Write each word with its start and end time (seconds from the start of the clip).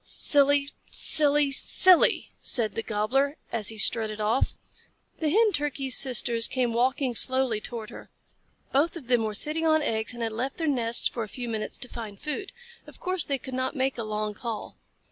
"Silly 0.03 0.69
silly 0.89 1.51
silly!" 1.51 2.31
said 2.41 2.73
the 2.73 2.81
Gobbler, 2.81 3.37
as 3.51 3.67
he 3.67 3.77
strutted 3.77 4.19
off. 4.19 4.55
The 5.19 5.29
Hen 5.29 5.51
Turkey's 5.51 5.95
sisters 5.95 6.47
came 6.47 6.73
walking 6.73 7.13
slowly 7.13 7.61
toward 7.61 7.91
her. 7.91 8.09
Both 8.73 8.97
of 8.97 9.05
them 9.09 9.23
were 9.23 9.35
sitting 9.35 9.67
on 9.67 9.83
eggs, 9.83 10.15
and 10.15 10.23
had 10.23 10.31
left 10.33 10.57
their 10.57 10.65
nests 10.65 11.07
for 11.07 11.21
a 11.21 11.29
few 11.29 11.47
minutes 11.47 11.77
to 11.77 11.87
find 11.87 12.19
food. 12.19 12.51
Of 12.87 12.99
course 12.99 13.25
they 13.25 13.37
could 13.37 13.53
not 13.53 13.75
make 13.75 13.99
a 13.99 14.03
long 14.03 14.33
call. 14.33 14.79